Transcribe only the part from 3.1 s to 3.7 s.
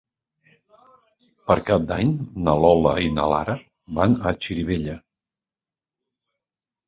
na Lara